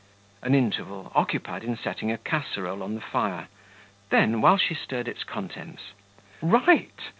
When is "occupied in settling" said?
1.13-2.11